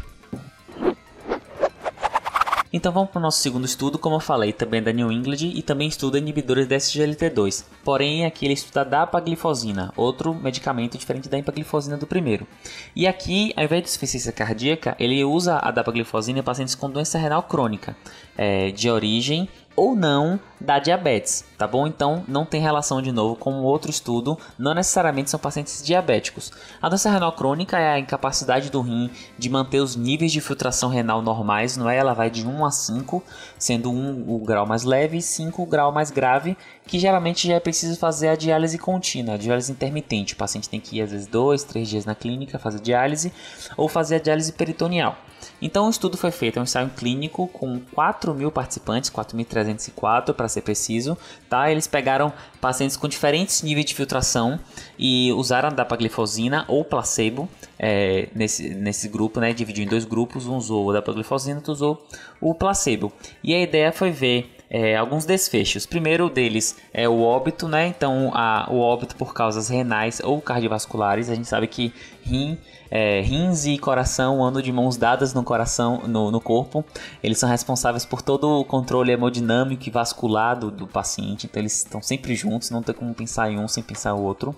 Então 2.73 2.93
vamos 2.93 3.09
para 3.09 3.19
o 3.19 3.21
nosso 3.21 3.41
segundo 3.41 3.65
estudo, 3.65 3.99
como 3.99 4.15
eu 4.15 4.21
falei, 4.21 4.53
também 4.53 4.81
da 4.81 4.93
New 4.93 5.11
England 5.11 5.43
e 5.43 5.61
também 5.61 5.89
estuda 5.89 6.17
inibidores 6.17 6.65
da 6.65 6.77
SGLT2. 6.77 7.65
Porém, 7.83 8.25
aqui 8.25 8.45
ele 8.45 8.53
estuda 8.53 8.85
dapaglifosina, 8.85 9.91
outro 9.93 10.33
medicamento 10.33 10.97
diferente 10.97 11.27
da 11.27 11.37
empaglifosina 11.37 11.97
do 11.97 12.07
primeiro. 12.07 12.47
E 12.95 13.05
aqui, 13.05 13.51
ao 13.57 13.65
invés 13.65 13.83
de 13.83 13.89
insuficiência 13.89 14.31
cardíaca, 14.31 14.95
ele 14.97 15.21
usa 15.25 15.59
a 15.61 15.69
dapaglifosina 15.69 16.39
em 16.39 16.43
pacientes 16.43 16.73
com 16.73 16.89
doença 16.89 17.17
renal 17.17 17.43
crônica, 17.43 17.93
é, 18.37 18.71
de 18.71 18.89
origem 18.89 19.47
ou 19.75 19.95
não 19.95 20.39
da 20.59 20.79
diabetes, 20.79 21.45
tá 21.57 21.65
bom? 21.65 21.87
Então 21.87 22.23
não 22.27 22.45
tem 22.45 22.61
relação 22.61 23.01
de 23.01 23.11
novo 23.11 23.35
com 23.35 23.63
outro 23.63 23.89
estudo, 23.89 24.37
não 24.57 24.73
necessariamente 24.73 25.29
são 25.29 25.39
pacientes 25.39 25.81
diabéticos. 25.81 26.51
A 26.81 26.89
doença 26.89 27.09
renal 27.09 27.31
crônica 27.31 27.79
é 27.79 27.93
a 27.93 27.99
incapacidade 27.99 28.69
do 28.69 28.81
rim 28.81 29.09
de 29.39 29.49
manter 29.49 29.79
os 29.79 29.95
níveis 29.95 30.31
de 30.31 30.41
filtração 30.41 30.89
renal 30.89 31.21
normais, 31.21 31.77
não 31.77 31.89
é? 31.89 31.97
Ela 31.97 32.13
vai 32.13 32.29
de 32.29 32.45
1 32.45 32.65
a 32.65 32.71
5, 32.71 33.23
sendo 33.57 33.91
1 33.91 34.25
o 34.27 34.39
grau 34.39 34.65
mais 34.65 34.83
leve 34.83 35.17
e 35.17 35.21
5 35.21 35.61
o 35.61 35.65
grau 35.65 35.91
mais 35.91 36.11
grave, 36.11 36.57
que 36.85 36.99
geralmente 36.99 37.47
já 37.47 37.55
é 37.55 37.59
preciso 37.59 37.97
fazer 37.97 38.27
a 38.27 38.35
diálise 38.35 38.77
contínua, 38.77 39.35
a 39.35 39.37
diálise 39.37 39.71
intermitente. 39.71 40.33
O 40.33 40.37
paciente 40.37 40.69
tem 40.69 40.79
que 40.79 40.97
ir 40.97 41.01
às 41.01 41.11
vezes 41.11 41.27
2, 41.27 41.63
3 41.63 41.89
dias 41.89 42.05
na 42.05 42.13
clínica 42.13 42.59
fazer 42.59 42.81
diálise 42.81 43.33
ou 43.77 43.87
fazer 43.87 44.15
a 44.15 44.19
diálise 44.19 44.51
peritoneal. 44.51 45.17
Então 45.61 45.87
o 45.87 45.89
estudo 45.89 46.17
foi 46.17 46.31
feito, 46.31 46.57
é 46.57 46.59
um 46.59 46.63
ensaio 46.63 46.89
clínico 46.89 47.47
com 47.47 47.79
4 47.93 48.33
mil 48.33 48.51
participantes, 48.51 49.09
4.304 49.09 50.33
para 50.33 50.47
ser 50.47 50.61
preciso, 50.61 51.17
tá? 51.49 51.71
Eles 51.71 51.87
pegaram 51.87 52.33
pacientes 52.59 52.97
com 52.97 53.07
diferentes 53.07 53.61
níveis 53.61 53.85
de 53.85 53.95
filtração 53.95 54.59
e 54.97 55.31
usaram 55.33 55.69
a 55.69 55.71
dapaglifosina 55.71 56.65
ou 56.67 56.83
placebo 56.83 57.49
é, 57.77 58.29
nesse, 58.33 58.69
nesse 58.75 59.07
grupo, 59.07 59.39
né? 59.39 59.53
Dividiu 59.53 59.83
em 59.83 59.87
dois 59.87 60.05
grupos, 60.05 60.47
um 60.47 60.55
usou 60.55 60.89
a 60.91 60.93
dapaglifosina, 60.93 61.57
outro 61.57 61.73
usou 61.73 62.05
o 62.39 62.53
placebo. 62.53 63.11
E 63.43 63.53
a 63.53 63.61
ideia 63.61 63.91
foi 63.91 64.11
ver 64.11 64.55
é, 64.73 64.95
alguns 64.95 65.25
desfechos. 65.25 65.85
Primeiro 65.85 66.29
deles 66.29 66.77
é 66.93 67.07
o 67.07 67.21
óbito, 67.21 67.67
né? 67.67 67.87
Então, 67.87 68.31
a, 68.33 68.67
o 68.71 68.79
óbito 68.79 69.17
por 69.17 69.33
causas 69.33 69.67
renais 69.67 70.21
ou 70.23 70.41
cardiovasculares. 70.41 71.29
A 71.29 71.35
gente 71.35 71.47
sabe 71.47 71.67
que 71.67 71.93
rim, 72.23 72.57
é, 72.89 73.21
rins 73.21 73.65
e 73.65 73.77
coração 73.77 74.43
andam 74.43 74.61
de 74.61 74.71
mãos 74.71 74.97
dadas 74.97 75.33
no 75.33 75.43
coração, 75.43 76.01
no, 76.07 76.31
no, 76.31 76.41
corpo. 76.41 76.83
Eles 77.23 77.37
são 77.37 77.49
responsáveis 77.49 78.05
por 78.05 78.21
todo 78.21 78.59
o 78.59 78.65
controle 78.65 79.11
hemodinâmico 79.11 79.87
e 79.87 79.91
vascular 79.91 80.59
do, 80.59 80.69
do 80.69 80.87
paciente. 80.87 81.47
Então, 81.47 81.61
eles 81.61 81.77
estão 81.77 82.01
sempre 82.01 82.35
juntos, 82.35 82.69
não 82.69 82.81
tem 82.81 82.93
como 82.93 83.13
pensar 83.13 83.51
em 83.51 83.59
um 83.59 83.67
sem 83.67 83.83
pensar 83.83 84.13
o 84.13 84.21
outro. 84.21 84.55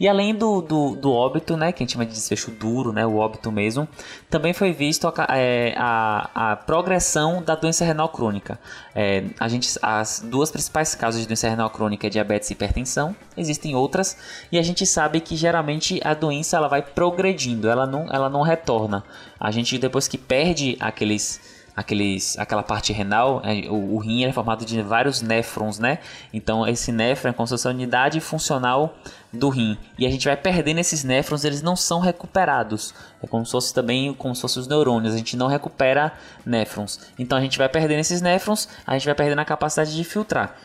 E 0.00 0.08
além 0.08 0.34
do, 0.34 0.62
do, 0.62 0.96
do 0.96 1.12
óbito, 1.12 1.58
né, 1.58 1.72
que 1.72 1.82
a 1.82 1.84
gente 1.84 1.92
chama 1.92 2.06
de 2.06 2.12
desfecho 2.12 2.50
duro, 2.50 2.90
né, 2.90 3.06
o 3.06 3.16
óbito 3.16 3.52
mesmo, 3.52 3.86
também 4.30 4.54
foi 4.54 4.72
visto 4.72 5.06
a, 5.06 5.36
é, 5.36 5.74
a, 5.76 6.52
a 6.52 6.56
progressão 6.56 7.42
da 7.42 7.54
doença 7.54 7.84
renal 7.84 8.08
crônica. 8.08 8.58
É, 8.94 9.24
a 9.38 9.46
gente, 9.46 9.78
as 9.82 10.24
duas 10.24 10.50
principais 10.50 10.94
causas 10.94 11.20
de 11.20 11.26
doença 11.26 11.50
renal 11.50 11.68
crônica 11.68 12.06
é 12.06 12.10
diabetes 12.10 12.48
e 12.48 12.54
hipertensão. 12.54 13.14
Existem 13.36 13.76
outras 13.76 14.16
e 14.50 14.58
a 14.58 14.62
gente 14.62 14.86
sabe 14.86 15.20
que 15.20 15.36
geralmente 15.36 16.00
a 16.02 16.14
doença 16.14 16.56
ela 16.56 16.66
vai 16.66 16.80
progredindo, 16.94 17.68
ela 17.68 17.86
não, 17.86 18.06
ela 18.10 18.28
não 18.28 18.42
retorna. 18.42 19.04
A 19.38 19.50
gente 19.50 19.78
depois 19.78 20.08
que 20.08 20.18
perde 20.18 20.76
aqueles 20.80 21.60
aqueles, 21.80 22.38
aquela 22.38 22.62
parte 22.62 22.92
renal, 22.92 23.40
é, 23.44 23.68
o, 23.68 23.94
o 23.94 23.98
rim 23.98 24.24
é 24.24 24.32
formado 24.32 24.64
de 24.64 24.82
vários 24.82 25.22
néfrons, 25.22 25.78
né? 25.78 25.98
Então 26.32 26.66
esse 26.66 26.92
néfron 26.92 27.30
é 27.30 27.32
como 27.32 27.46
fosse 27.46 27.66
a 27.66 27.70
unidade 27.70 28.20
funcional 28.20 28.94
do 29.32 29.48
rim. 29.48 29.78
E 29.98 30.06
a 30.06 30.10
gente 30.10 30.26
vai 30.26 30.36
perdendo 30.36 30.78
esses 30.78 31.04
néfrons, 31.04 31.44
eles 31.44 31.62
não 31.62 31.76
são 31.76 32.00
recuperados. 32.00 32.94
É 33.22 33.26
como 33.26 33.44
se 33.46 33.52
fosse 33.52 33.72
também 33.72 34.12
como 34.14 34.34
se 34.34 34.42
fossem 34.42 34.60
os 34.60 34.68
neurônios, 34.68 35.14
a 35.14 35.16
gente 35.16 35.36
não 35.36 35.46
recupera 35.46 36.12
néfrons. 36.44 37.00
Então 37.18 37.38
a 37.38 37.40
gente 37.40 37.56
vai 37.56 37.68
perdendo 37.68 38.00
esses 38.00 38.20
néfrons, 38.20 38.68
a 38.86 38.94
gente 38.94 39.06
vai 39.06 39.14
perdendo 39.14 39.40
a 39.40 39.44
capacidade 39.44 39.94
de 39.94 40.04
filtrar 40.04 40.56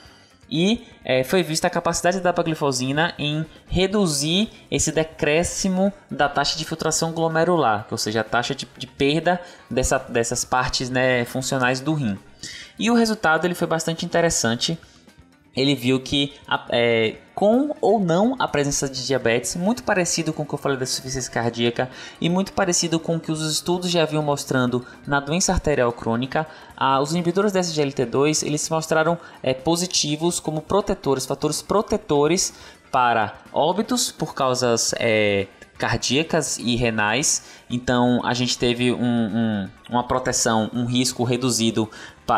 e 0.50 0.86
é, 1.04 1.24
foi 1.24 1.42
vista 1.42 1.68
a 1.68 1.70
capacidade 1.70 2.18
da 2.18 2.30
dapaglifosina 2.30 3.14
em 3.18 3.46
reduzir 3.68 4.50
esse 4.70 4.92
decréscimo 4.92 5.92
da 6.10 6.30
taxa 6.30 6.58
de 6.58 6.66
filtração 6.66 7.12
glomerular, 7.12 7.88
ou 7.90 7.98
seja, 7.98 8.22
a 8.22 8.24
taxa 8.24 8.54
de, 8.54 8.68
de 8.78 8.88
perda 8.88 9.42
dessa, 9.70 9.98
dessas 9.98 10.46
partes 10.46 10.90
né, 10.90 11.25
funcionais 11.25 11.80
do 11.80 11.94
rim. 11.94 12.18
E 12.78 12.92
o 12.92 12.96
resultado 12.96 13.46
ele 13.46 13.56
foi 13.56 13.68
bastante 13.68 14.06
interessante 14.06 14.78
ele 15.56 15.76
viu 15.76 16.00
que 16.00 16.34
é, 16.70 17.16
com 17.34 17.76
ou 17.82 18.00
não 18.00 18.36
a 18.40 18.48
presença 18.48 18.88
de 18.88 19.06
diabetes, 19.06 19.56
muito 19.56 19.84
parecido 19.84 20.32
com 20.32 20.44
o 20.44 20.46
que 20.46 20.54
eu 20.54 20.58
falei 20.58 20.78
da 20.78 20.84
insuficiência 20.84 21.32
cardíaca 21.32 21.90
e 22.20 22.30
muito 22.30 22.54
parecido 22.54 23.00
com 23.00 23.16
o 23.18 23.20
que 23.20 23.32
os 23.32 23.42
estudos 23.42 23.92
já 23.92 24.04
haviam 24.04 24.24
mostrando 24.24 24.86
na 25.06 25.20
doença 25.20 25.52
arterial 25.52 25.92
crônica, 25.92 26.48
ah, 26.76 27.02
os 27.02 27.12
inibidores 27.12 27.52
da 27.52 27.60
SGLT2 27.60 28.46
eles 28.46 28.62
se 28.62 28.72
mostraram 28.72 29.18
é, 29.44 29.54
positivos 29.54 30.40
como 30.40 30.62
protetores, 30.62 31.26
fatores 31.26 31.62
protetores 31.62 32.54
para 32.92 33.34
óbitos 33.52 34.12
por 34.12 34.34
causas 34.34 34.94
é, 34.98 35.48
cardíacas 35.78 36.58
e 36.58 36.76
renais. 36.76 37.44
Então 37.70 38.22
a 38.24 38.34
gente 38.34 38.58
teve 38.58 38.92
um, 38.92 39.04
um, 39.04 39.70
uma 39.90 40.04
proteção, 40.08 40.70
um 40.74 40.86
risco 40.86 41.24
reduzido 41.24 41.90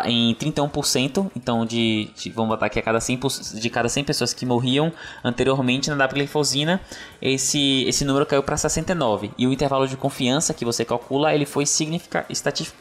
em 0.06 0.36
31%, 0.36 1.32
então 1.36 1.65
de, 1.65 2.10
de, 2.15 2.29
vamos 2.29 2.50
botar 2.50 2.65
aqui 2.65 2.79
a 2.79 2.82
cada 2.82 3.00
100 3.00 3.20
de 3.56 3.70
cada 3.70 3.88
100 3.88 4.03
pessoas 4.03 4.34
que 4.34 4.46
morriam 4.46 4.91
anteriormente 5.24 5.89
na 5.89 5.96
dapaglifosina, 5.96 6.82
esse 7.22 7.84
esse 7.88 8.03
número 8.03 8.25
caiu 8.25 8.44
para 8.44 8.58
69 8.58 9.32
e 9.38 9.48
o 9.48 9.53
intervalo 9.53 9.88
de 9.88 9.96
confiança 9.96 10.53
que 10.53 10.65
você 10.65 10.84
calcula, 10.84 11.34
ele 11.34 11.46
foi 11.46 11.65
significa, 11.65 12.25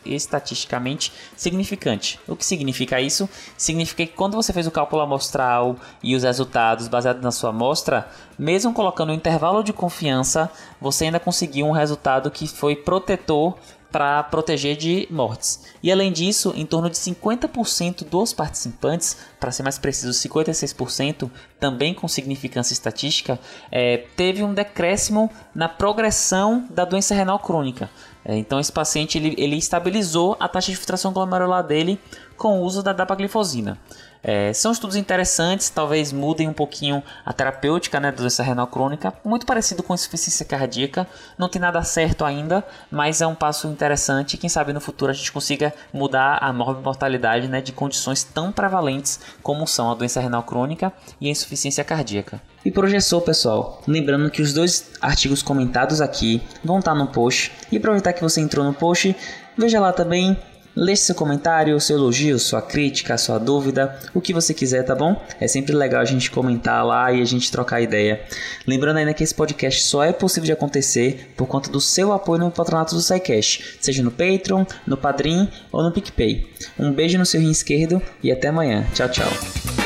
estatisticamente 0.04 1.12
significante. 1.36 2.18
O 2.26 2.34
que 2.34 2.44
significa 2.44 3.00
isso? 3.00 3.28
Significa 3.56 4.04
que 4.04 4.12
quando 4.12 4.34
você 4.34 4.52
fez 4.52 4.66
o 4.66 4.70
cálculo 4.70 5.02
amostral 5.02 5.76
e 6.02 6.14
os 6.16 6.24
resultados 6.24 6.88
baseados 6.88 7.22
na 7.22 7.30
sua 7.30 7.50
amostra, 7.50 8.08
mesmo 8.38 8.72
colocando 8.72 9.10
o 9.10 9.14
intervalo 9.14 9.62
de 9.62 9.72
confiança, 9.72 10.50
você 10.80 11.06
ainda 11.06 11.20
conseguiu 11.20 11.66
um 11.66 11.72
resultado 11.72 12.30
que 12.30 12.46
foi 12.46 12.76
protetor 12.76 13.54
para 13.96 14.22
proteger 14.24 14.76
de 14.76 15.08
mortes. 15.10 15.64
E 15.82 15.90
além 15.90 16.12
disso, 16.12 16.52
em 16.54 16.66
torno 16.66 16.90
de 16.90 16.98
50% 16.98 18.04
dos 18.06 18.34
participantes, 18.34 19.16
para 19.40 19.50
ser 19.50 19.62
mais 19.62 19.78
preciso, 19.78 20.12
56%, 20.12 21.30
também 21.58 21.94
com 21.94 22.06
significância 22.06 22.74
estatística, 22.74 23.40
é, 23.72 24.04
teve 24.14 24.42
um 24.42 24.52
decréscimo 24.52 25.30
na 25.54 25.66
progressão 25.66 26.66
da 26.68 26.84
doença 26.84 27.14
renal 27.14 27.38
crônica. 27.38 27.88
É, 28.22 28.36
então 28.36 28.60
esse 28.60 28.70
paciente 28.70 29.16
ele, 29.16 29.34
ele 29.38 29.56
estabilizou 29.56 30.36
a 30.38 30.46
taxa 30.46 30.70
de 30.70 30.76
filtração 30.76 31.10
glomerular 31.10 31.66
dele 31.66 31.98
com 32.36 32.60
o 32.60 32.64
uso 32.64 32.82
da 32.82 32.92
dapaglifosina. 32.92 33.78
É, 34.22 34.52
são 34.52 34.72
estudos 34.72 34.96
interessantes, 34.96 35.70
talvez 35.70 36.12
mudem 36.12 36.48
um 36.48 36.52
pouquinho 36.52 37.02
a 37.24 37.32
terapêutica 37.32 38.00
né, 38.00 38.10
da 38.10 38.18
doença 38.18 38.42
renal 38.42 38.66
crônica, 38.66 39.12
muito 39.24 39.46
parecido 39.46 39.82
com 39.82 39.94
insuficiência 39.94 40.44
cardíaca. 40.44 41.06
Não 41.38 41.48
tem 41.48 41.60
nada 41.60 41.82
certo 41.82 42.24
ainda, 42.24 42.64
mas 42.90 43.20
é 43.20 43.26
um 43.26 43.34
passo 43.34 43.68
interessante. 43.68 44.36
Quem 44.36 44.50
sabe 44.50 44.72
no 44.72 44.80
futuro 44.80 45.10
a 45.10 45.14
gente 45.14 45.30
consiga 45.30 45.72
mudar 45.92 46.38
a 46.40 46.52
mortalidade 46.52 47.48
né, 47.48 47.60
de 47.60 47.72
condições 47.72 48.24
tão 48.24 48.50
prevalentes 48.50 49.20
como 49.42 49.66
são 49.66 49.90
a 49.90 49.94
doença 49.94 50.20
renal 50.20 50.42
crônica 50.42 50.92
e 51.20 51.28
a 51.28 51.30
insuficiência 51.30 51.84
cardíaca. 51.84 52.40
E 52.64 53.00
só, 53.00 53.20
pessoal. 53.20 53.80
Lembrando 53.86 54.28
que 54.28 54.42
os 54.42 54.52
dois 54.52 54.90
artigos 55.00 55.40
comentados 55.40 56.00
aqui 56.00 56.42
vão 56.64 56.80
estar 56.80 56.96
no 56.96 57.06
post. 57.06 57.52
E 57.70 57.76
aproveitar 57.76 58.12
que 58.12 58.22
você 58.22 58.40
entrou 58.40 58.64
no 58.64 58.74
post, 58.74 59.14
veja 59.56 59.78
lá 59.78 59.92
também 59.92 60.36
Deixe 60.76 61.04
seu 61.04 61.14
comentário, 61.14 61.80
seu 61.80 61.96
elogio, 61.96 62.38
sua 62.38 62.60
crítica, 62.60 63.16
sua 63.16 63.38
dúvida, 63.38 63.98
o 64.12 64.20
que 64.20 64.34
você 64.34 64.52
quiser, 64.52 64.82
tá 64.82 64.94
bom? 64.94 65.24
É 65.40 65.48
sempre 65.48 65.74
legal 65.74 66.02
a 66.02 66.04
gente 66.04 66.30
comentar 66.30 66.84
lá 66.84 67.10
e 67.10 67.22
a 67.22 67.24
gente 67.24 67.50
trocar 67.50 67.80
ideia. 67.80 68.20
Lembrando 68.66 68.98
ainda 68.98 69.14
que 69.14 69.24
esse 69.24 69.34
podcast 69.34 69.82
só 69.84 70.04
é 70.04 70.12
possível 70.12 70.44
de 70.44 70.52
acontecer 70.52 71.32
por 71.34 71.46
conta 71.46 71.70
do 71.70 71.80
seu 71.80 72.12
apoio 72.12 72.40
no 72.40 72.50
patronato 72.50 72.94
do 72.94 73.00
SciCast, 73.00 73.78
seja 73.80 74.02
no 74.02 74.10
Patreon, 74.10 74.66
no 74.86 74.98
Padrim 74.98 75.48
ou 75.72 75.82
no 75.82 75.90
PicPay. 75.90 76.46
Um 76.78 76.92
beijo 76.92 77.16
no 77.16 77.24
seu 77.24 77.40
rim 77.40 77.50
esquerdo 77.50 78.02
e 78.22 78.30
até 78.30 78.48
amanhã. 78.48 78.86
Tchau, 78.92 79.08
tchau. 79.08 79.85